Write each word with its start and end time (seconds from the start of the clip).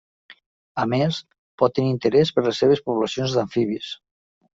A 0.83 0.85
més, 0.93 1.19
pot 1.63 1.75
tenir 1.79 1.91
interès 1.95 2.31
per 2.37 2.43
les 2.47 2.63
seves 2.63 2.81
poblacions 2.89 3.37
d'amfibis. 3.37 3.93